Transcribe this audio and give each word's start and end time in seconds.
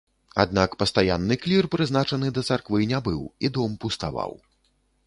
Аднак 0.43 0.71
пастаянны 0.83 1.37
клір 1.43 1.69
прызначаны 1.75 2.33
да 2.39 2.45
царквы 2.49 2.83
не 2.95 3.05
быў, 3.11 3.21
і 3.47 3.57
дом 3.61 3.79
пуставаў. 3.87 4.31